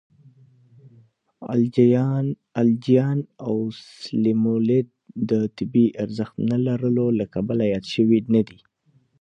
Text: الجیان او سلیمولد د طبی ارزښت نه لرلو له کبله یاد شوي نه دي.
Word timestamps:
الجیان 2.61 3.17
او 3.45 3.55
سلیمولد 4.03 4.87
د 5.29 5.31
طبی 5.57 5.85
ارزښت 6.03 6.35
نه 6.51 6.57
لرلو 6.67 7.05
له 7.19 7.25
کبله 7.33 7.63
یاد 7.73 7.85
شوي 7.93 8.19
نه 8.33 8.41
دي. 8.47 8.59